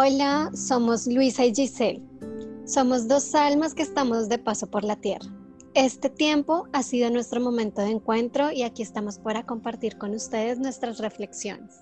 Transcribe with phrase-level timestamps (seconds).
[0.00, 2.00] Hola, somos Luisa y Giselle.
[2.64, 5.26] Somos dos almas que estamos de paso por la tierra.
[5.74, 10.60] Este tiempo ha sido nuestro momento de encuentro y aquí estamos para compartir con ustedes
[10.60, 11.80] nuestras reflexiones.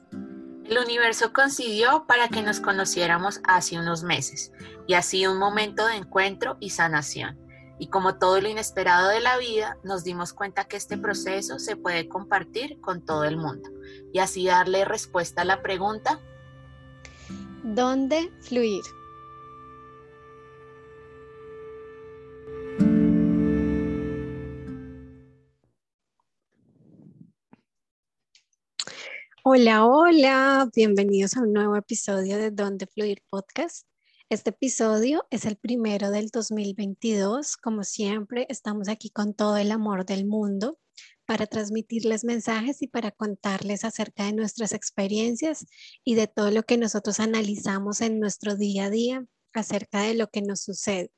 [0.64, 4.50] El universo coincidió para que nos conociéramos hace unos meses
[4.86, 7.38] y ha sido un momento de encuentro y sanación.
[7.78, 11.77] Y como todo lo inesperado de la vida, nos dimos cuenta que este proceso se
[11.77, 13.69] puede compartir con todo el mundo
[14.14, 16.19] y así darle respuesta a la pregunta
[17.75, 18.80] ¿Dónde fluir?
[29.42, 33.84] Hola, hola, bienvenidos a un nuevo episodio de Dónde Fluir Podcast.
[34.30, 37.56] Este episodio es el primero del 2022.
[37.56, 40.78] Como siempre, estamos aquí con todo el amor del mundo
[41.26, 45.66] para transmitirles mensajes y para contarles acerca de nuestras experiencias
[46.05, 50.28] y de todo lo que nosotros analizamos en nuestro día a día acerca de lo
[50.28, 51.10] que nos sucede.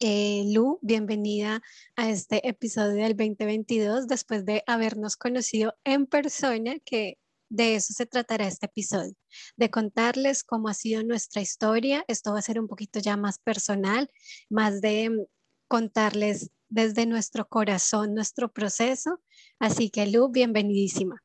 [0.00, 1.62] Eh, Lu, bienvenida
[1.94, 7.18] a este episodio del 2022 después de habernos conocido en persona, que
[7.50, 9.14] de eso se tratará este episodio,
[9.56, 12.04] de contarles cómo ha sido nuestra historia.
[12.08, 14.10] Esto va a ser un poquito ya más personal,
[14.48, 15.26] más de mm,
[15.68, 19.20] contarles desde nuestro corazón nuestro proceso.
[19.58, 21.22] Así que Lu, bienvenidísima.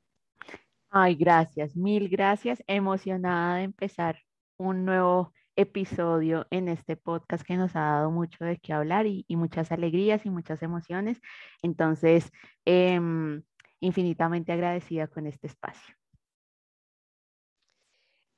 [0.90, 2.62] Ay, gracias, mil gracias.
[2.68, 4.20] Emocionada de empezar
[4.58, 9.26] un nuevo episodio en este podcast que nos ha dado mucho de qué hablar y,
[9.30, 11.20] muchas alegrías y muchas emociones.
[11.62, 12.30] Entonces,
[12.66, 13.42] em,
[13.80, 15.96] infinitamente agradecida con este espacio.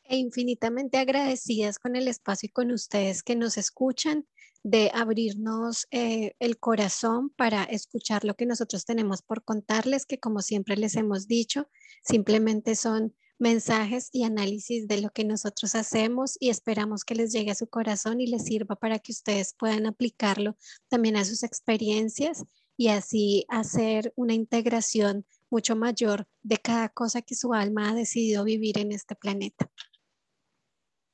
[0.03, 4.25] E infinitamente agradecidas con el espacio y con ustedes que nos escuchan
[4.63, 10.41] de abrirnos eh, el corazón para escuchar lo que nosotros tenemos por contarles, que como
[10.41, 11.69] siempre les hemos dicho,
[12.03, 17.51] simplemente son mensajes y análisis de lo que nosotros hacemos y esperamos que les llegue
[17.51, 20.57] a su corazón y les sirva para que ustedes puedan aplicarlo
[20.89, 22.43] también a sus experiencias
[22.77, 28.43] y así hacer una integración mucho mayor de cada cosa que su alma ha decidido
[28.43, 29.69] vivir en este planeta.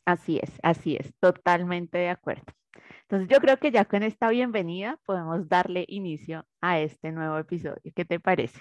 [0.06, 2.46] Así es, así es, totalmente de acuerdo.
[3.08, 7.82] Entonces yo creo que ya con esta bienvenida podemos darle inicio a este nuevo episodio.
[7.96, 8.60] ¿Qué te parece?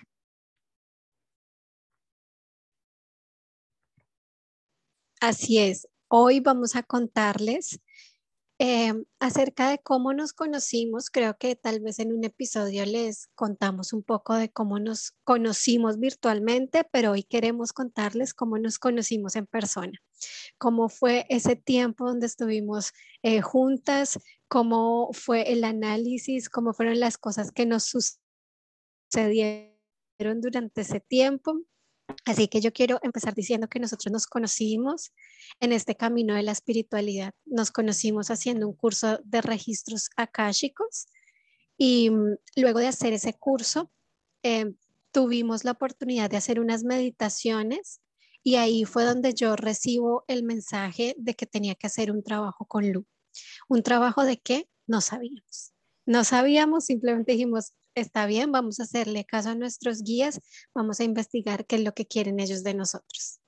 [5.21, 5.88] Así es.
[6.09, 7.81] Hoy vamos a contarles
[8.59, 13.92] Em, acerca de cómo nos conocimos, creo que tal vez en un episodio les contamos
[13.92, 19.47] un poco de cómo nos conocimos virtualmente, pero hoy queremos contarles cómo nos conocimos en
[19.47, 19.98] persona,
[20.56, 22.92] cómo fue ese tiempo donde estuvimos
[23.22, 27.92] eh, juntas, cómo fue el análisis, cómo fueron las cosas que nos
[29.12, 29.75] sucedieron
[30.41, 31.60] durante ese tiempo
[32.26, 35.12] Así que yo quiero empezar diciendo que nosotros nos conocimos
[35.60, 37.32] en este camino de la espiritualidad.
[37.44, 41.06] Nos conocimos haciendo un curso de registros akáshicos
[41.76, 43.91] y mm, luego de hacer ese curso
[44.42, 44.76] em,
[45.12, 48.00] tuvimos la oportunidad de hacer unas meditaciones
[48.42, 52.66] y ahí fue donde yo recibo el mensaje de que tenía que hacer un trabajo
[52.66, 53.06] con Lu.
[53.69, 54.69] ¿Un trabajo de qué?
[54.86, 55.72] No sabíamos.
[56.04, 60.41] No sabíamos, simplemente dijimos, está bien, vamos a hacerle caso a nuestros guías,
[60.75, 63.41] vamos a investigar qué es lo que quieren ellos de nosotros.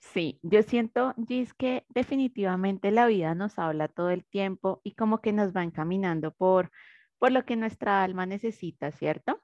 [0.00, 5.20] Sí, yo siento, Gis, que definitivamente la vida nos habla todo el tiempo y como
[5.20, 6.70] que nos va encaminando por,
[7.18, 9.42] por lo que nuestra alma necesita, ¿cierto?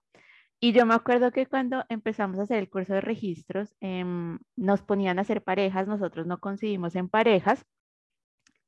[0.61, 4.81] Y yo me acuerdo que cuando empezamos a hacer el curso de registros, em, nos
[4.83, 7.65] ponían a hacer parejas, nosotros no coincidimos en parejas,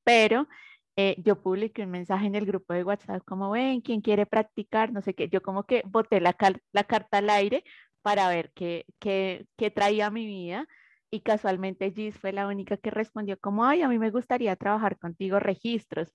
[0.02, 0.48] pero
[0.96, 4.92] eh, yo publiqué un mensaje en el grupo de WhatsApp como, ven, ¿quién quiere practicar?
[4.92, 7.64] No sé qué, yo como que boté la, carta al aire
[8.02, 10.66] para ver qué, qué, qué traía mi vida
[11.10, 14.98] y casualmente Gis fue la única que respondió como, ay, a mí me gustaría trabajar
[14.98, 16.12] contigo registros.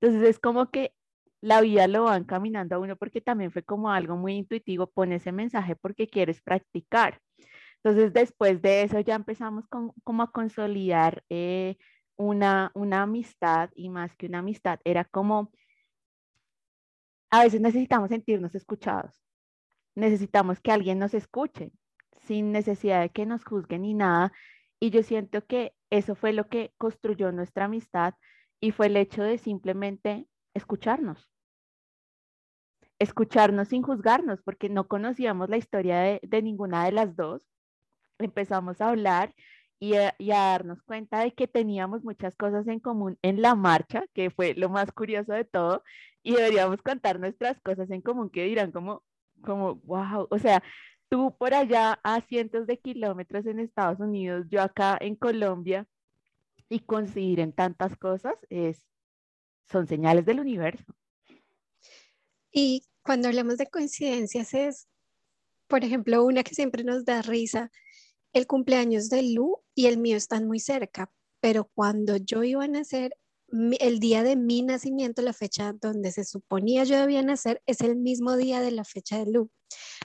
[0.00, 0.92] Entonces es como que
[1.40, 5.12] la vida lo va encaminando a uno porque también fue como algo muy intuitivo, pon
[5.12, 7.20] ese mensaje porque quieres practicar.
[7.82, 11.76] Entonces después de eso ya empezamos con, como a consolidar eh,
[12.16, 15.50] una, una amistad y más que una amistad, era como,
[17.30, 19.22] a veces necesitamos sentirnos escuchados,
[19.94, 21.72] necesitamos que alguien nos escuche
[22.26, 24.32] sin necesidad de que nos juzguen ni nada.
[24.80, 28.14] Y yo siento que eso fue lo que construyó nuestra amistad
[28.60, 31.28] y fue el hecho de simplemente escucharnos.
[32.98, 37.48] Escucharnos sin juzgarnos, porque no conocíamos la historia de, de ninguna de las dos.
[38.18, 39.34] Empezamos a hablar
[39.82, 44.30] y a, darnos cuenta de que teníamos muchas cosas en común en la marcha, que
[44.30, 45.82] fue lo más curioso de todo,
[46.22, 49.02] y deberíamos contar nuestras cosas en común que dirán como,
[49.42, 50.62] como, wow, o sea,
[51.08, 55.88] tú por allá a cientos de kilómetros en Estados Unidos, yo acá en Colombia,
[56.68, 58.86] y coincidir en tantas cosas es,
[59.68, 60.94] son señales del universo.
[62.52, 64.86] Y cuando hablamos de coincidencias es,
[65.66, 67.72] por ejemplo, una que siempre nos da risa,
[68.32, 72.68] el cumpleaños de Lu y el mío están muy cerca, pero cuando yo iba a
[72.68, 73.16] nacer,
[73.80, 77.96] el día de mi nacimiento, la fecha donde se suponía yo debía nacer, es el
[77.96, 79.50] mismo día de la fecha de Lu.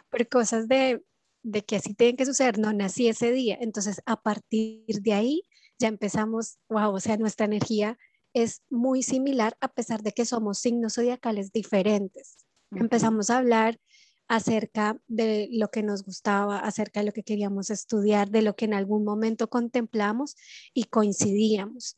[0.09, 1.01] Por cosas de,
[1.44, 3.57] de que así tienen que suceder, no nací ese día.
[3.62, 5.44] Entonces, a partir de ahí,
[5.79, 7.97] ya empezamos, wow, o sea, nuestra energía
[8.33, 12.38] es muy similar a pesar de que somos signos zodiacales diferentes.
[12.71, 13.79] Empezamos a hablar
[14.27, 18.65] acerca de lo que nos gustaba, acerca de lo que queríamos estudiar, de lo que
[18.65, 20.35] en algún momento contemplamos
[20.74, 21.97] y coincidíamos.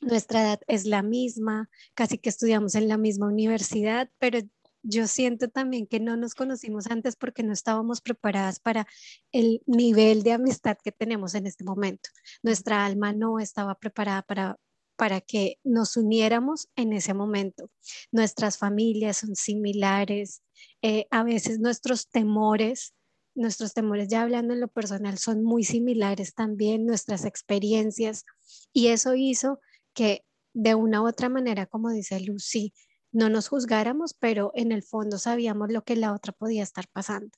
[0.00, 4.40] Nuestra edad es la misma, casi que estudiamos en la misma universidad, pero
[4.82, 8.86] yo siento también que no nos conocimos antes porque no estábamos preparadas para
[9.30, 12.08] el nivel de amistad que tenemos en este momento.
[12.42, 14.58] Nuestra alma no estaba preparada para,
[15.00, 17.70] para que nos uniéramos en ese momento.
[18.12, 20.42] Nuestras familias son similares,
[20.82, 22.92] eh, a veces nuestros temores,
[23.34, 28.26] nuestros temores ya hablando en lo personal son muy similares también, nuestras experiencias,
[28.74, 29.58] y eso hizo
[29.94, 32.74] que de una u otra manera, como dice Lucy,
[33.10, 37.30] no nos juzgáramos, pero en el fondo sabíamos lo que la otra podía estar pasando.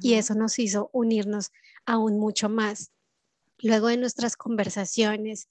[0.00, 1.50] Y eso nos hizo unirnos
[1.84, 2.92] aún mucho más.
[3.58, 5.50] Luego de nuestras conversaciones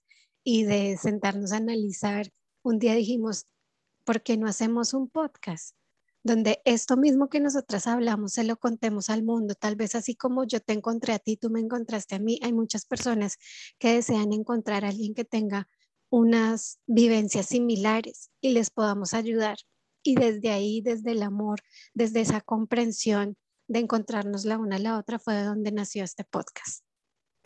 [0.52, 2.32] y de sentarnos a analizar,
[2.64, 3.46] un día dijimos,
[4.04, 5.76] ¿por qué no hacemos un podcast?
[6.24, 9.54] Donde esto mismo que nosotras hablamos se lo contemos al mundo.
[9.54, 12.52] Tal vez así como yo te encontré a ti, tú me encontraste a mí, hay
[12.52, 13.38] muchas personas
[13.78, 15.68] que desean encontrar a alguien que tenga
[16.10, 19.58] unas vivencias similares y les podamos ayudar.
[20.02, 21.60] Y desde ahí, desde el amor,
[21.94, 23.38] desde esa comprensión
[23.68, 26.84] de encontrarnos la una a la otra, fue de donde nació este podcast.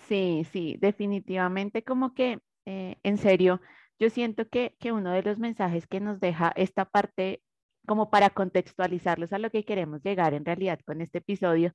[0.07, 3.61] Sí, sí, definitivamente como que, eh, en serio,
[3.99, 7.41] yo siento que, que uno de los mensajes que nos deja esta parte,
[7.87, 11.73] como para contextualizarlos a lo que queremos llegar en realidad con este episodio,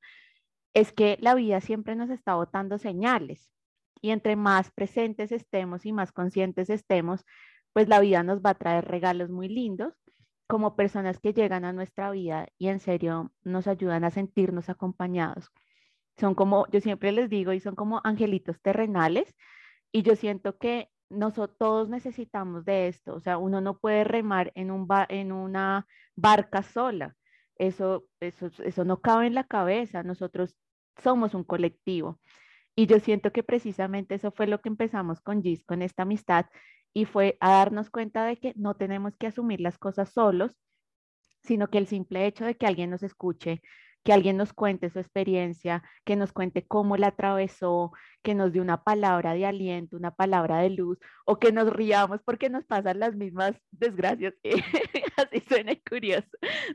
[0.74, 3.50] es que la vida siempre nos está botando señales
[4.00, 7.24] y entre más presentes estemos y más conscientes estemos,
[7.72, 9.94] pues la vida nos va a traer regalos muy lindos
[10.46, 15.50] como personas que llegan a nuestra vida y en serio nos ayudan a sentirnos acompañados.
[16.16, 19.34] Son como, yo siempre les digo, y son como angelitos terrenales
[19.92, 24.52] y yo siento que nosotros todos necesitamos de esto, o sea, uno no puede remar
[24.54, 25.86] en, un en una
[26.16, 27.16] barca sola,
[27.56, 30.56] eso, eso, eso no cabe en la cabeza, nosotros
[31.02, 32.20] somos un colectivo.
[32.76, 36.46] Y yo siento que precisamente eso fue lo que empezamos con Gis, con esta amistad,
[36.94, 40.56] y fue a darnos cuenta de que no tenemos que asumir las cosas solos,
[41.42, 43.62] sino que el simple hecho de que alguien nos escuche,
[44.04, 47.92] que alguien nos cuente su experiencia, que nos cuente cómo la atravesó,
[48.22, 52.20] que nos dé una palabra de aliento, una palabra de luz, o que nos riamos
[52.24, 54.34] porque nos pasan las mismas desgracias,
[55.16, 56.28] así suena curioso,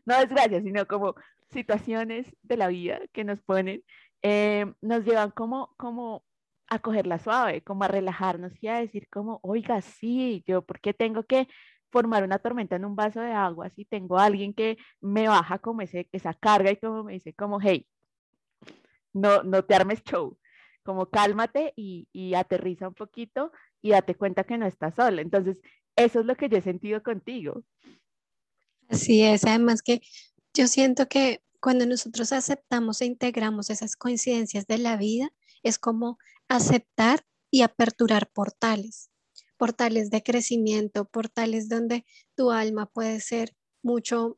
[0.06, 1.16] no desgracias, sino como
[1.52, 3.84] situaciones de la vida que nos ponen
[4.24, 6.24] eh, nos llevan como, como
[6.70, 10.94] a cogerla suave, como a relajarnos y a decir como, oiga, sí, yo, ¿por qué
[10.94, 11.48] tengo que
[11.94, 15.60] formar una tormenta en un vaso de agua si tengo a alguien que me baja
[15.60, 17.88] como ese, esa carga y como me dice como, hey,
[19.14, 20.36] no, no te armes show,
[20.82, 25.22] como cálmate y, y aterriza un poquito y date cuenta que no estás sola.
[25.22, 25.58] Entonces,
[25.96, 27.64] eso es lo que yo he sentido contigo.
[28.90, 30.02] Así es, además que
[30.56, 35.32] yo siento que cuando nosotros aceptamos e integramos esas coincidencias de la vida,
[35.62, 39.12] es como aceptar y aperturar portales,
[39.64, 42.06] portales de crecimiento, portales donde
[42.36, 44.38] tu alma puede ser mucho,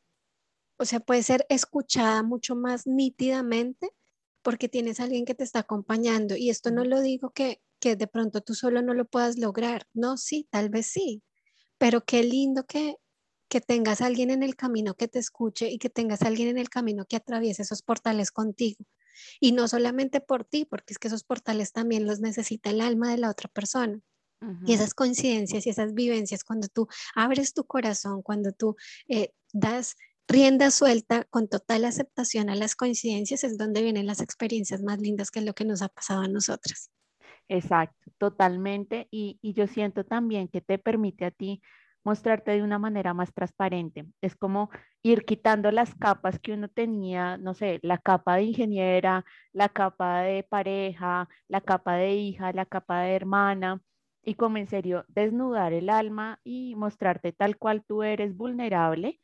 [0.78, 3.90] o sea, puede ser escuchada mucho más nítidamente
[4.44, 6.36] porque tienes a alguien que te está acompañando.
[6.36, 9.88] Y esto no lo digo que, que de pronto tú solo no lo puedas lograr.
[9.96, 11.24] No, sí, tal vez sí.
[11.80, 12.98] Pero qué lindo que
[13.50, 16.70] que tengas alguien en el camino que te escuche y que tengas alguien en el
[16.70, 18.86] camino que atraviese esos portales contigo.
[19.40, 23.10] Y no solamente por ti, porque es que esos portales también los necesita el alma
[23.12, 24.02] de la otra persona.
[24.66, 28.76] Y esas coincidencias y esas vivencias, cuando tú abres tu corazón, cuando tú
[29.08, 29.96] eh, das
[30.28, 35.32] rienda suelta con total aceptación a las coincidencias, es donde vienen las experiencias más lindas,
[35.32, 36.92] que es lo que nos ha pasado a nosotras.
[37.48, 39.08] Exacto, totalmente.
[39.12, 41.62] Y, y yo siento también que te permite a ti
[42.06, 44.06] mostrarte de una manera más transparente.
[44.22, 44.70] Es como
[45.04, 50.22] ir quitando las capas que uno tenía, no sé, la capa de ingeniera, la capa
[50.22, 53.82] de pareja, la capa de hija, la capa de hermana,
[54.26, 59.20] y como en serio desnudar el alma y mostrarte tal cual tú eres vulnerable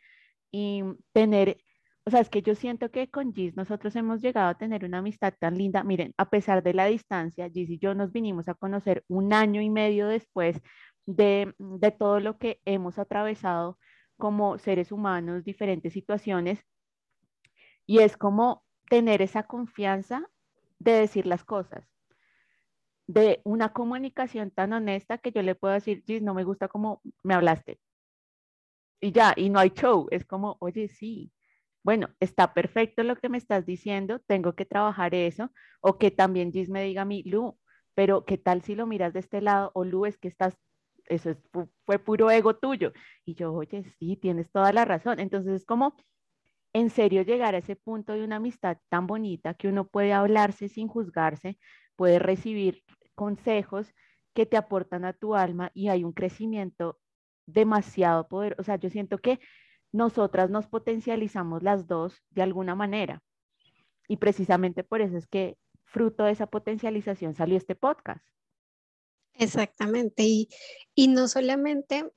[0.51, 1.57] y tener,
[2.05, 4.99] o sea, es que yo siento que con Gis nosotros hemos llegado a tener una
[4.99, 5.83] amistad tan linda.
[5.83, 9.61] Miren, a pesar de la distancia, Gis y yo nos vinimos a conocer un año
[9.61, 10.61] y medio después
[11.05, 13.77] de, de todo lo que hemos atravesado
[14.17, 16.63] como seres humanos, diferentes situaciones,
[17.87, 20.29] y es como tener esa confianza
[20.79, 21.90] de decir las cosas,
[23.13, 27.01] de una comunicación tan honesta que yo le puedo decir, Gis, no me gusta cómo
[27.23, 27.79] me hablaste.
[29.01, 31.31] Y ya, y no hay show, es como, oye, sí,
[31.83, 35.51] bueno, está perfecto lo que me estás diciendo, tengo que trabajar eso,
[35.81, 37.57] o que también Gis me diga a mí, Lu,
[37.95, 39.71] pero ¿qué tal si lo miras de este lado?
[39.73, 40.55] O Lu, es que estás,
[41.05, 41.35] eso
[41.85, 42.93] fue puro ego tuyo.
[43.25, 45.19] Y yo, oye, sí, tienes toda la razón.
[45.19, 45.95] Entonces es como,
[46.73, 50.69] en serio, llegar a ese punto de una amistad tan bonita que uno puede hablarse
[50.69, 51.59] sin juzgarse,
[51.95, 52.83] puede recibir
[53.15, 53.93] consejos
[54.33, 56.99] que te aportan a tu alma y hay un crecimiento
[57.45, 58.55] demasiado poder.
[58.59, 59.39] O sea, yo siento que
[59.91, 63.21] nosotras nos potencializamos las dos de alguna manera.
[64.07, 68.25] Y precisamente por eso es que fruto de esa potencialización salió este podcast.
[69.33, 70.23] Exactamente.
[70.23, 70.49] Y,
[70.95, 72.11] y no solamente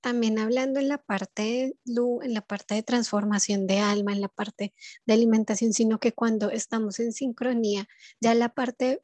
[0.00, 4.74] también hablando en la parte en la parte de transformación de alma, en la parte
[5.06, 7.88] de alimentación, sino que cuando estamos en sincronía,
[8.20, 9.02] ya la parte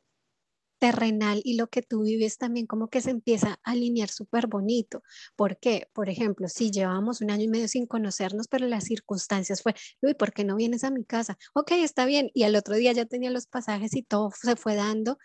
[0.85, 5.03] terrenal y lo que tú vives también como que se empieza a alinear súper bonito.
[5.35, 5.89] ¿Por qué?
[5.95, 10.15] Por ejemplo, si llevamos un año y medio sin conocernos, pero las circunstancias fue, Luis,
[10.15, 11.39] ¿por qué no vienes a mi casa?
[11.55, 12.31] Ok, está bien.
[12.35, 15.17] Y al otro día ya tenía los pasajes y todo se fue dando.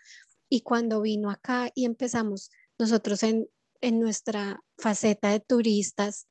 [0.48, 3.46] Y cuando vino acá y empezamos nosotros en,
[3.82, 6.26] en nuestra faceta de turistas,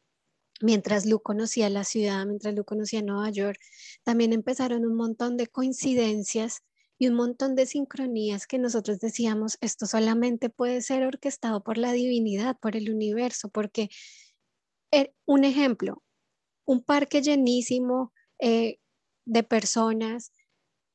[0.60, 3.60] mientras Lu conocía la ciudad, mientras Lu conocía Nueva York,
[4.04, 6.64] también empezaron un montón de coincidencias
[7.00, 11.94] y un montón de sincronías que nosotros decíamos, esto solamente puede ser orquestado por la
[11.94, 13.90] divinidad, por el universo, porque
[14.92, 16.04] eh, un ejemplo,
[16.66, 18.80] un parque llenísimo eh,
[19.26, 20.34] de personas,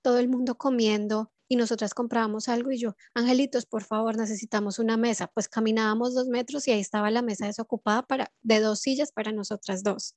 [0.03, 4.97] todo el mundo comiendo, y nosotras comprábamos algo y yo, angelitos, por favor, necesitamos una
[4.97, 5.29] mesa.
[5.29, 9.31] Pues caminábamos dos metros y ahí estaba la mesa desocupada para, de dos sillas para
[9.31, 10.17] nosotras dos.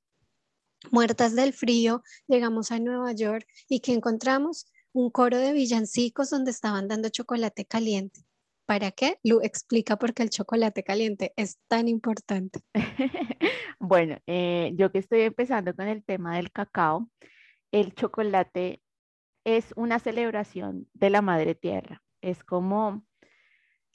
[0.89, 4.67] Muertas del frío, llegamos a Nueva York y que encontramos
[4.97, 8.21] un coro de villancicos donde estaban dando chocolate caliente.
[8.65, 9.19] ¿Para qué?
[9.23, 12.61] Lu explica por qué el chocolate caliente es tan importante.
[13.79, 17.09] bueno, eh, yo que estoy empezando con el tema del cacao,
[17.71, 18.81] el chocolate
[19.45, 22.01] es una celebración de la Madre Tierra.
[22.21, 23.05] Es como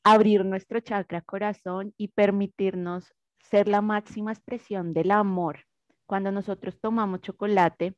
[0.05, 5.65] abrir nuestro chakra corazón y permitirnos ser la máxima expresión del amor.
[6.07, 7.97] Cuando nosotros tomamos chocolate,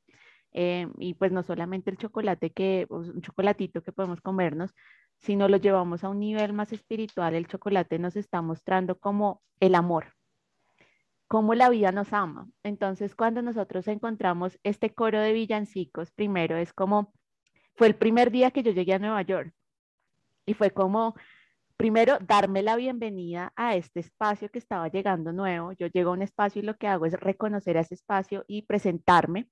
[0.55, 4.75] eh, y pues no solamente el chocolate que, pues, un chocolatito que podemos comernos,
[5.19, 9.75] sino lo llevamos a un nivel más espiritual, el chocolate nos está mostrando como el
[9.75, 10.15] amor,
[11.29, 12.49] como la vida nos ama.
[12.63, 17.13] Entonces, cuando nosotros encontramos este coro de villancicos, primero es como
[17.77, 19.53] fue el primer día que yo llegué a Nueva York
[20.47, 21.15] y fue como,
[21.77, 25.73] primero, darme la bienvenida a este espacio que estaba llegando nuevo.
[25.73, 28.63] Yo llego a un espacio y lo que hago es reconocer a ese espacio y
[28.63, 29.49] presentarme.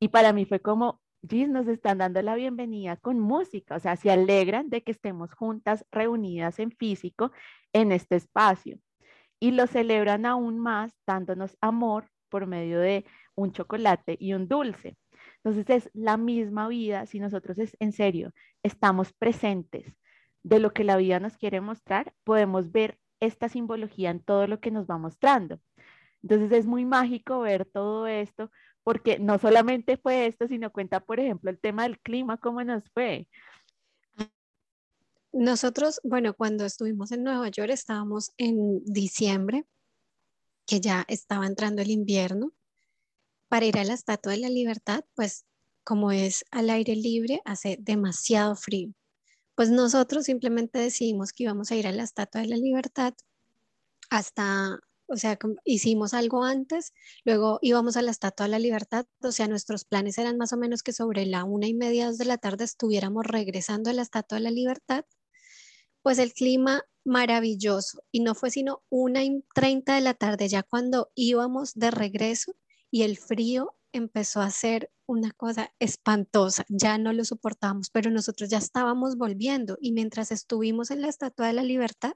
[0.00, 3.96] Y para mí fue como, Gis, nos están dando la bienvenida con música, o sea,
[3.96, 7.32] se alegran de que estemos juntas, reunidas en físico
[7.72, 8.78] en este espacio.
[9.40, 14.96] Y lo celebran aún más dándonos amor por medio de un chocolate y un dulce.
[15.42, 18.32] Entonces es la misma vida si nosotros es en serio
[18.62, 19.94] estamos presentes
[20.42, 24.60] de lo que la vida nos quiere mostrar, podemos ver esta simbología en todo lo
[24.60, 25.60] que nos va mostrando.
[26.22, 28.50] Entonces es muy mágico ver todo esto
[28.84, 32.84] porque no solamente fue esto, sino cuenta, por ejemplo, el tema del clima, cómo nos
[32.90, 33.26] fue.
[35.32, 39.64] Nosotros, bueno, cuando estuvimos en Nueva York estábamos en diciembre,
[40.66, 42.52] que ya estaba entrando el invierno,
[43.48, 45.44] para ir a la Estatua de la Libertad, pues
[45.82, 48.92] como es al aire libre, hace demasiado frío.
[49.54, 53.14] Pues nosotros simplemente decidimos que íbamos a ir a la Estatua de la Libertad
[54.10, 56.92] hasta, o sea, hicimos algo antes,
[57.24, 60.56] luego íbamos a la Estatua de la Libertad, o sea, nuestros planes eran más o
[60.56, 64.38] menos que sobre la una y media, de la tarde estuviéramos regresando a la Estatua
[64.38, 65.04] de la Libertad.
[66.02, 70.62] Pues el clima maravilloso y no fue sino una y treinta de la tarde ya
[70.62, 72.54] cuando íbamos de regreso
[72.90, 78.50] y el frío empezó a ser una cosa espantosa, ya no lo soportamos, pero nosotros
[78.50, 82.14] ya estábamos volviendo y mientras estuvimos en la Estatua de la Libertad,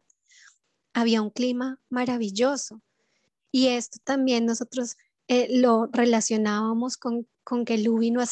[0.92, 2.82] había un clima maravilloso.
[3.50, 4.96] Y esto también nosotros
[5.28, 8.26] eh, lo relacionábamos con, con que Lu vino a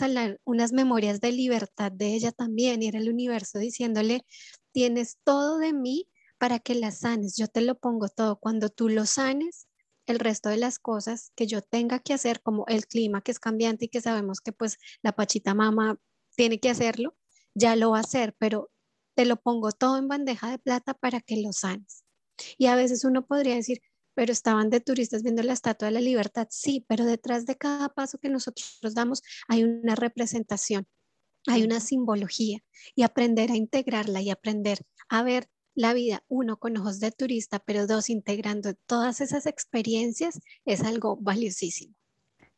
[0.45, 4.25] unas memorias de libertad de ella también, y era el universo diciéndole,
[4.73, 6.09] tienes todo de mí
[6.39, 9.69] para que la sanes, yo te lo pongo todo, cuando tú lo sanes,
[10.07, 13.41] el resto de las cosas que yo tenga que hacer, como el clima que es
[13.41, 15.99] cambiante y que sabemos que pues la pachita mama
[16.37, 17.17] tiene que hacerlo,
[17.55, 18.71] ya lo va a hacer, pero
[19.15, 22.06] te lo pongo todo en bandeja de plata para que lo sanes.
[22.59, 23.81] Y a veces uno podría decir,
[24.15, 26.49] pero estaban de turistas viendo la Estatua de la Libertad.
[26.51, 30.87] Sí, pero detrás de cada paso que nosotros damos hay una representación,
[31.47, 32.61] hay una simbología
[32.95, 34.79] y aprender a integrarla y aprender
[35.09, 40.41] a ver la vida, uno, con ojos de turista, pero dos, integrando todas esas experiencias,
[40.65, 41.95] es algo valiosísimo.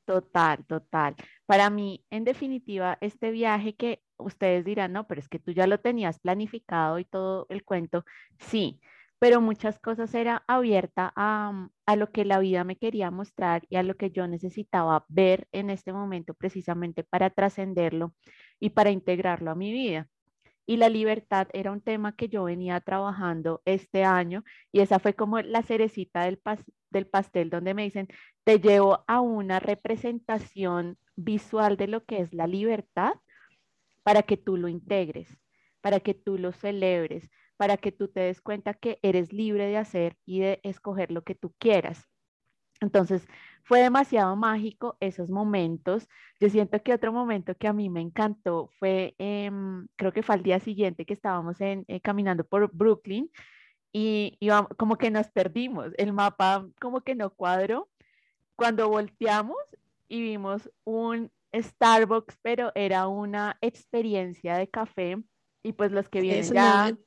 [0.04, 1.16] Total, total.
[1.44, 5.66] Para mí, en definitiva, este viaje que ustedes dirán, no, pero es que tú ya
[5.66, 8.04] lo tenías planificado y todo el cuento,
[8.38, 8.80] sí,
[9.18, 13.76] pero muchas cosas era abierta a, a, lo que la vida me quería mostrar y
[13.76, 18.14] a lo que yo necesitaba ver en este momento precisamente para trascenderlo
[18.60, 20.08] y para integrarlo a mi vida.
[20.66, 25.14] Y la libertad era un tema que yo venía trabajando este año y esa fue
[25.14, 26.40] como la cerecita del,
[26.90, 28.06] del pastel donde me dicen,
[28.44, 33.14] te llevo a una representación visual de lo que es la libertad
[34.02, 35.38] para que tú lo integres,
[35.80, 39.76] para que tú lo celebres, para que tú te des cuenta que eres libre de
[39.76, 42.08] hacer y de escoger lo que tú quieras.
[42.80, 43.26] Entonces,
[43.64, 46.08] fue demasiado mágico esos momentos.
[46.40, 50.36] Yo siento que otro momento que a mí me encantó fue, em, creo que fue
[50.36, 53.28] al día siguiente que estábamos en, eh, caminando por Brooklyn
[53.92, 54.38] y,
[54.76, 55.90] como que nos perdimos.
[55.98, 57.88] El mapa como que no cuadró.
[58.54, 59.58] Cuando volteamos
[60.08, 65.16] y vimos un Starbucks, pero era una experiencia de café
[65.64, 66.92] y pues los que vienen ya...
[66.92, 66.98] No,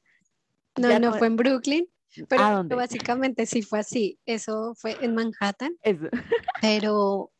[0.77, 1.87] no, fue en Brooklyn.
[2.27, 4.19] Pero básicamente sí fue así.
[4.25, 5.77] Eso fue en Manhattan.
[6.61, 7.31] Pero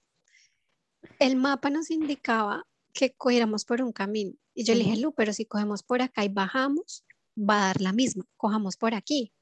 [1.20, 4.34] el mapa nos indicaba que cogiéramos por un camino.
[4.54, 7.06] Y yo le dije, Lu, pero si cogemos por acá y bajamos,
[7.38, 8.26] va a dar la misma.
[8.36, 9.34] Cojamos por aquí.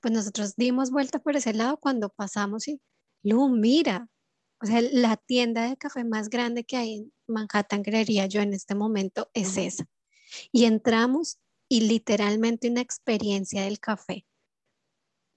[0.00, 2.80] Pues nosotros dimos vuelta por ese lado cuando pasamos y,
[3.22, 4.08] Lu, mira.
[4.60, 8.52] O sea, la tienda de café más grande que hay en Manhattan, creería yo en
[8.52, 9.86] este momento, es esa.
[10.50, 11.38] Y entramos
[11.72, 14.26] y literalmente una experiencia del café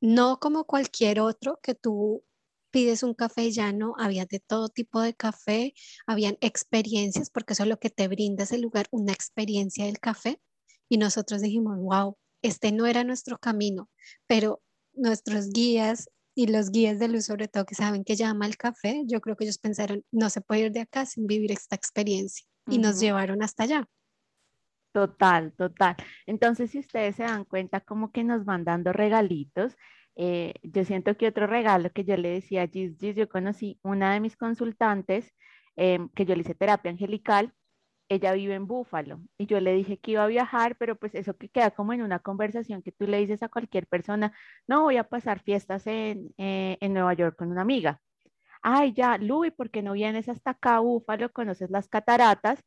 [0.01, 2.23] no como cualquier otro que tú
[2.71, 5.73] pides un café ya no, había de todo tipo de café,
[6.05, 10.41] habían experiencias, porque eso es lo que te brinda ese lugar, una experiencia del café.
[10.89, 13.89] Y nosotros dijimos, wow, este no era nuestro camino,
[14.27, 14.61] pero
[14.93, 19.03] nuestros guías y los guías de luz, sobre todo que saben que llama el café,
[19.05, 22.45] yo creo que ellos pensaron, no se puede ir de acá sin vivir esta experiencia.
[22.67, 23.87] Y nos llevaron hasta allá.
[24.95, 25.97] Total, total.
[26.25, 29.75] Entonces, si ustedes se dan cuenta, como que nos van dando regalitos.
[30.15, 33.77] Eh, yo siento que otro regalo que yo le decía a Gis, Gis, yo conocí
[33.83, 35.33] una de mis consultantes
[35.75, 37.53] em, que yo le hice terapia angelical.
[38.09, 41.35] Ella vive en Búfalo y yo le dije que iba a viajar, pero pues eso
[41.37, 44.33] que queda como en una conversación que tú le dices a cualquier persona,
[44.67, 48.01] no voy a pasar fiestas en, eh, en Nueva York con una amiga.
[48.61, 51.31] Ay, ya, Luis, ¿por qué no vienes hasta acá, Búfalo?
[51.33, 52.63] Conoces las cataratas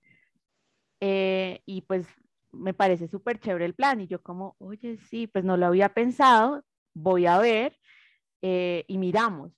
[1.00, 2.06] eh, y pues
[2.52, 4.00] me parece súper chévere el plan.
[4.00, 7.78] Y yo como, oye, sí, pues no lo había pensado, voy a ver
[8.42, 9.52] eh, y miramos.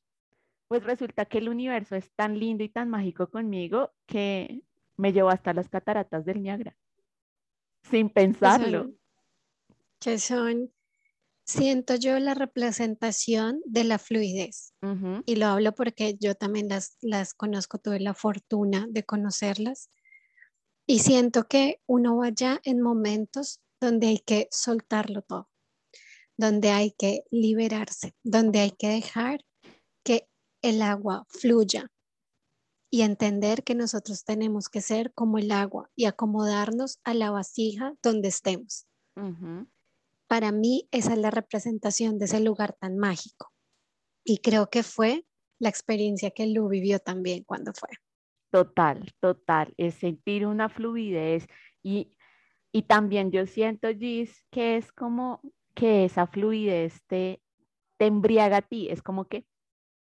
[0.68, 4.62] Pues resulta que el universo es tan lindo y tan mágico conmigo que
[4.96, 6.76] me llevó hasta las cataratas del Niágara,
[7.82, 8.92] sin pensarlo.
[9.98, 10.70] Que son,
[11.44, 14.74] siento yo, la representación de la fluidez.
[15.26, 19.90] Y lo hablo porque yo también las, las conozco, tuve la fortuna de conocerlas
[20.90, 25.48] y siento que uno vaya en momentos donde hay que soltarlo todo,
[26.36, 29.46] donde hay que liberarse, donde hay que dejar
[30.04, 30.28] que
[30.62, 31.92] el agua fluya
[32.90, 37.94] y entender que nosotros tenemos que ser como el agua y acomodarnos a la vasija
[38.02, 38.88] donde estemos.
[40.26, 43.52] Para mí esa es la representación de ese lugar tan mágico.
[44.24, 45.24] Y creo que fue
[45.60, 47.90] la experiencia que Lu vivió también cuando fue.
[48.50, 51.46] Total, total, es sentir una fluidez
[51.84, 52.16] y,
[52.72, 55.40] y también yo siento, Gis, que es como
[55.74, 57.42] que esa fluidez te,
[57.98, 59.46] te embriaga a ti, es como que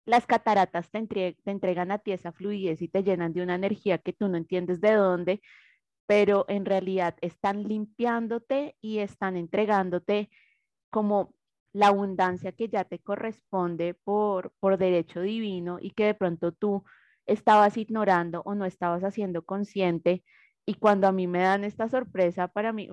[0.06, 3.98] las cataratas te, te entregan a ti esa fluidez y te llenan de una energía
[3.98, 5.40] que tú no entiendes de dónde,
[6.06, 10.30] pero en realidad están limpiándote y están entregándote
[10.90, 11.34] como
[11.72, 16.84] la abundancia que ya te corresponde por, por derecho divino y que de pronto tú
[17.28, 20.24] estabas ignorando o no estabas haciendo consciente.
[20.66, 22.90] Y cuando a mí me dan esta sorpresa, para mí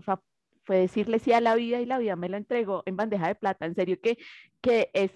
[0.63, 3.36] fue decirle sí a la vida y la vida me lo entregó en bandeja de
[3.36, 3.65] plata.
[3.65, 4.17] En serio que,
[4.62, 5.12] que es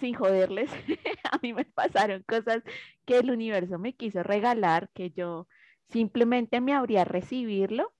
[0.00, 0.70] sin joderles,
[1.32, 2.62] a mí me pasaron cosas
[3.04, 5.48] que el universo me quiso regalar, que yo
[5.88, 7.92] simplemente me habría recibirlo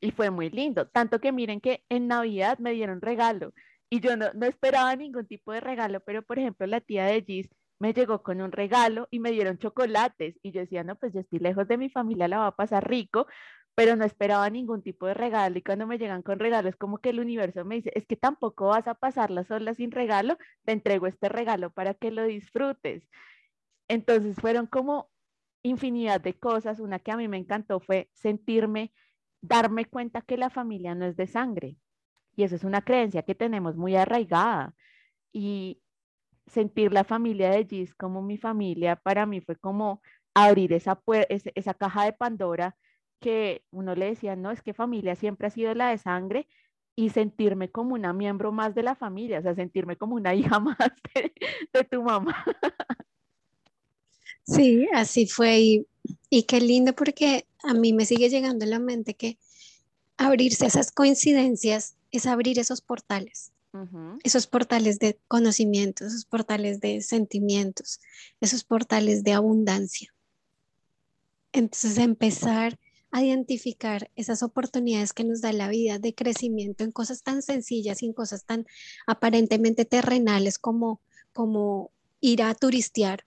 [0.00, 0.88] y fue muy lindo.
[0.88, 3.52] Tanto que miren que en Navidad me dieron regalo
[3.90, 7.22] y yo no, no esperaba ningún tipo de regalo, pero por ejemplo la tía de
[7.22, 10.38] Gis me llegó con un regalo y me dieron chocolates.
[10.42, 12.88] Y yo decía, no, pues yo estoy lejos de mi familia, la va a pasar
[12.88, 13.26] rico,
[13.74, 17.10] pero no esperaba ningún tipo de regalo y cuando me llegan con regalos como que
[17.10, 21.06] el universo me dice, es que tampoco vas a pasarla sola sin regalo, te entrego
[21.06, 23.06] este regalo para que lo disfrutes.
[23.88, 25.10] Entonces fueron como
[25.62, 26.80] infinidad de cosas.
[26.80, 28.92] Una que a mí me encantó fue sentirme,
[29.42, 31.76] darme cuenta que la familia no es de sangre.
[32.36, 34.74] Y eso es una creencia que tenemos muy arraigada.
[35.32, 35.82] Y
[36.46, 40.00] sentir la familia de Gis como mi familia, para mí fue como
[40.34, 42.76] abrir esa, esa caja de Pandora
[43.20, 46.46] que uno le decía, no, es que familia siempre ha sido la de sangre
[46.94, 50.60] y sentirme como una miembro más de la familia, o sea, sentirme como una hija
[50.60, 50.76] más
[51.72, 52.44] de tu mamá.
[54.44, 55.86] Sí, así fue y,
[56.30, 59.38] y qué lindo porque a mí me sigue llegando a la mente que
[60.16, 63.52] abrirse esas coincidencias es abrir esos portales,
[64.22, 68.00] esos portales de conocimiento, esos portales de sentimientos,
[68.40, 70.12] esos portales de abundancia.
[71.52, 72.78] Entonces empezar
[73.10, 78.02] a identificar esas oportunidades que nos da la vida de crecimiento en cosas tan sencillas
[78.02, 78.66] y en cosas tan
[79.06, 81.00] aparentemente terrenales como,
[81.32, 83.24] como ir a turistear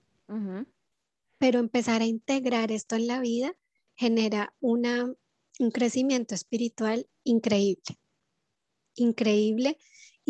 [1.40, 3.56] pero empezar a integrar esto en la vida
[3.96, 5.10] genera una,
[5.58, 7.98] un crecimiento espiritual increíble,
[8.94, 9.78] increíble.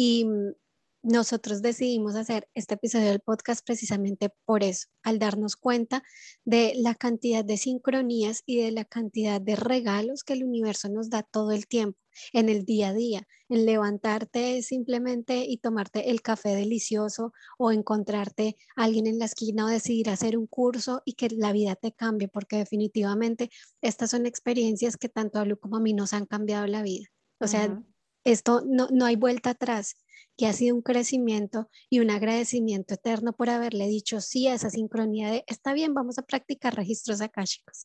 [0.03, 0.55] Y mm,
[1.03, 6.03] nosotros decidimos hacer este episodio del podcast precisamente por eso, al darnos cuenta
[6.47, 11.11] de la cantidad de sincronías y de la cantidad de regalos que el universo nos
[11.11, 11.99] da todo el tiempo,
[12.33, 18.57] en el día a día, en levantarte simplemente y tomarte el café delicioso o encontrarte
[18.77, 21.93] a alguien en la esquina o decidir hacer un curso y que la vida te
[21.93, 23.51] cambie, porque definitivamente
[23.83, 27.05] estas son experiencias que tanto a Lu como a mí nos han cambiado la vida.
[27.39, 27.83] O sea,
[28.25, 29.97] esto no, no hay vuelta atrás
[30.37, 34.71] que ha sido un crecimiento y un agradecimiento eterno por haberle dicho sí a esa
[34.71, 37.85] sincronía de, está bien, vamos a practicar registros akáshicos.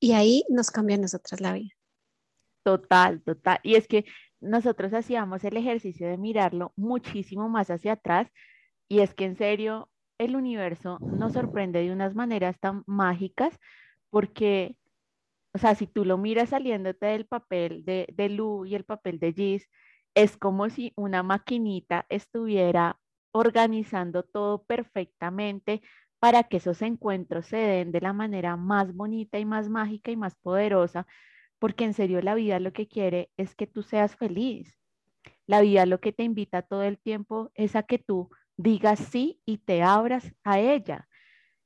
[0.00, 1.70] Y ahí nos cambia a nosotras la vida.
[2.64, 3.60] Total, total.
[3.62, 4.04] Y es que
[4.40, 8.28] nosotros hacíamos el ejercicio de mirarlo muchísimo más hacia atrás
[8.88, 13.56] y es que en serio el universo nos sorprende de unas maneras tan mágicas
[14.10, 14.76] porque,
[15.54, 19.18] o sea, si tú lo miras saliéndote del papel de, de Lu y el papel
[19.18, 19.68] de Gis,
[20.14, 22.98] es como si una maquinita estuviera
[23.32, 25.82] organizando todo perfectamente
[26.18, 30.16] para que esos encuentros se den de la manera más bonita y más mágica y
[30.16, 31.06] más poderosa,
[31.58, 34.78] porque en serio la vida lo que quiere es que tú seas feliz.
[35.46, 39.40] La vida lo que te invita todo el tiempo es a que tú digas sí
[39.44, 41.08] y te abras a ella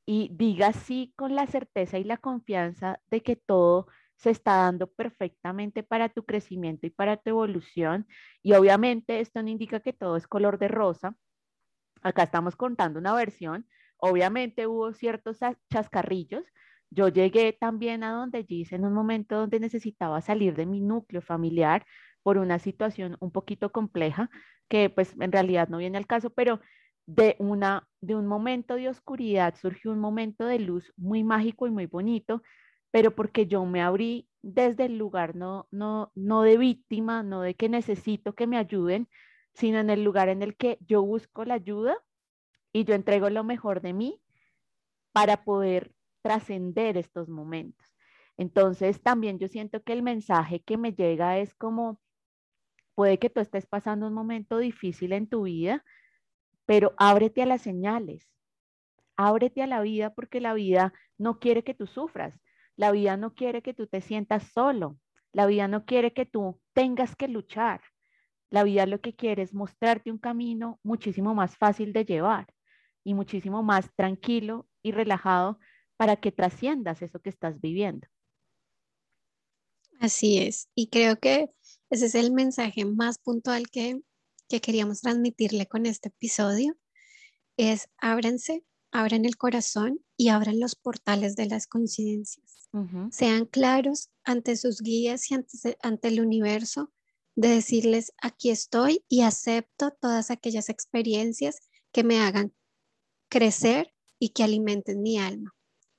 [0.06, 4.86] y digas sí con la certeza y la confianza de que todo se está dando
[4.90, 8.06] perfectamente para tu crecimiento y para tu evolución.
[8.42, 11.16] Y obviamente esto no indica que todo es color de rosa.
[12.02, 13.66] Acá estamos contando una versión.
[13.98, 15.38] Obviamente hubo ciertos
[15.70, 16.44] chascarrillos.
[16.90, 21.20] Yo llegué también a donde Gis en un momento donde necesitaba salir de mi núcleo
[21.20, 21.84] familiar
[22.22, 24.30] por una situación un poquito compleja,
[24.68, 26.60] que pues en realidad no viene al caso, pero
[27.06, 31.70] de, una, de un momento de oscuridad surgió un momento de luz muy mágico y
[31.70, 32.42] muy bonito,
[32.90, 37.54] pero porque yo me abrí desde el lugar no, no, no de víctima, no de
[37.54, 39.08] que necesito que me ayuden,
[39.54, 41.96] sino en el lugar en el que yo busco la ayuda
[42.72, 44.20] y yo entrego lo mejor de mí
[45.12, 45.92] para poder
[46.22, 47.86] trascender estos momentos.
[48.36, 52.00] Entonces, también yo siento que el mensaje que me llega es como,
[52.94, 55.84] puede que tú estés pasando un momento difícil en tu vida,
[56.66, 58.28] pero ábrete a las señales,
[59.16, 62.38] ábrete a la vida porque la vida no quiere que tú sufras.
[62.76, 64.98] La vida no quiere que tú te sientas solo.
[65.32, 67.80] La vida no quiere que tú tengas que luchar.
[68.50, 72.46] La vida lo que quiere es mostrarte un camino muchísimo más fácil de llevar
[73.02, 75.58] y muchísimo más tranquilo y relajado
[75.96, 78.06] para que trasciendas eso que estás viviendo.
[79.98, 80.68] Así es.
[80.74, 81.50] Y creo que
[81.90, 84.00] ese es el mensaje más puntual que,
[84.48, 86.76] que queríamos transmitirle con este episodio.
[87.56, 92.68] Es ábranse, abran el corazón y abran los portales de las coincidencias.
[93.10, 96.92] Sean claros ante sus guías y ante, ante el universo
[97.34, 101.60] de decirles, aquí estoy y acepto todas aquellas experiencias
[101.92, 102.54] que me hagan
[103.30, 105.54] crecer y que alimenten mi alma.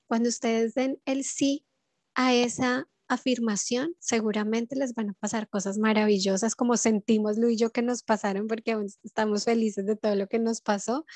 [0.06, 1.66] Cuando ustedes den el sí
[2.14, 7.70] a esa afirmación, seguramente les van a pasar cosas maravillosas como sentimos Luis y yo
[7.70, 11.06] que nos pasaron porque aún estamos felices de todo lo que nos pasó,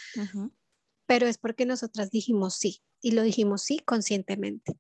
[1.07, 4.77] pero es porque nosotras dijimos sí y lo dijimos sí conscientemente.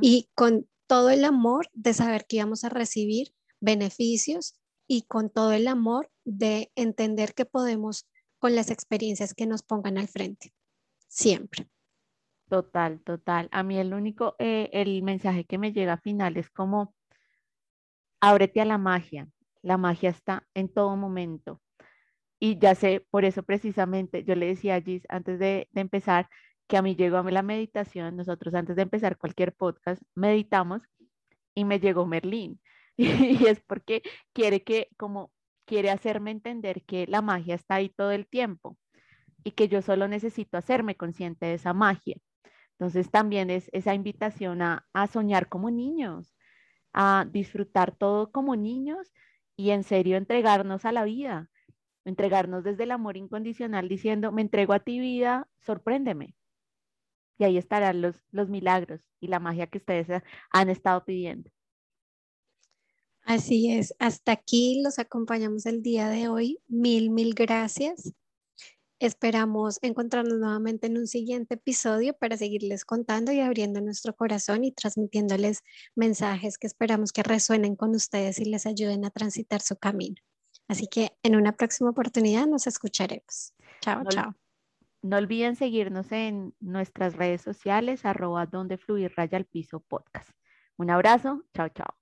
[0.00, 4.54] Y con todo el amor de saber que íbamos a recibir beneficios
[4.88, 8.08] y con todo el amor de entender que podemos
[8.40, 10.52] con las experiencias que nos pongan al frente,
[11.06, 11.68] siempre.
[12.50, 13.48] Total, total.
[13.52, 16.94] A mí el único, eh, el mensaje que me llega al final es como,
[18.20, 19.28] ábrete a la magia.
[19.62, 21.60] La magia está en todo momento.
[22.40, 26.28] Y ya sé, por eso precisamente yo le decía a Gis antes de, empezar
[26.68, 28.16] que a mí llegó a mí la meditación.
[28.16, 30.82] Nosotros antes de empezar cualquier podcast meditamos
[31.54, 32.60] y me llegó Merlín.
[32.98, 35.32] Y es porque quiere que, como
[35.66, 38.78] quiere hacerme entender que la magia está ahí todo el tiempo
[39.44, 42.16] y que yo solo necesito hacerme consciente de esa magia.
[42.80, 46.34] Entonces también es esa invitación a, soñar como niños,
[46.94, 49.12] a disfrutar todo como niños
[49.54, 51.50] y en serio entregarnos a la vida,
[52.06, 56.34] entregarnos desde el amor incondicional diciendo, me entrego a ti vida, sorpréndeme.
[57.36, 61.50] Y ahí estarán los, los milagros y la magia que ustedes han estado pidiendo.
[63.24, 66.62] Así es, hasta aquí los acompañamos el día de hoy.
[66.66, 68.14] Mil, mil gracias.
[69.00, 74.72] Esperamos encontrarnos nuevamente en un siguiente episodio para seguirles contando y abriendo nuestro corazón y
[74.72, 75.62] transmitiéndoles
[75.96, 80.16] mensajes que esperamos que resuenen con ustedes y les ayuden a transitar su camino.
[80.68, 83.54] Así que en una próxima oportunidad nos escucharemos.
[83.80, 84.34] Chao, chao.
[85.00, 90.28] No olviden seguirnos en nuestras redes sociales, arroba donde fluir raya al piso podcast.
[90.76, 91.99] Un abrazo, chao, chao.